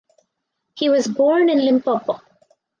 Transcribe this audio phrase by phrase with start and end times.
[0.73, 2.21] He was born in Limpopo.